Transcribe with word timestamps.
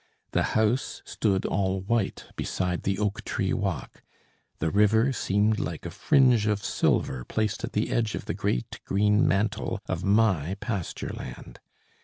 The 0.31 0.41
house 0.57 1.03
stood 1.05 1.45
all 1.45 1.81
white 1.81 2.25
beside 2.35 2.81
the 2.81 2.97
oak 2.97 3.23
tree 3.23 3.53
walk; 3.53 4.01
the 4.57 4.71
river 4.71 5.13
seemed 5.13 5.59
like 5.59 5.85
a 5.85 5.91
fringe 5.91 6.47
of 6.47 6.65
silver 6.65 7.23
placed 7.23 7.63
at 7.63 7.73
the 7.73 7.91
edge 7.91 8.15
of 8.15 8.25
the 8.25 8.33
great 8.33 8.79
green 8.83 9.27
mantle 9.27 9.79
of 9.87 10.03
my 10.03 10.55
pasture 10.59 11.13
land. 11.15 11.59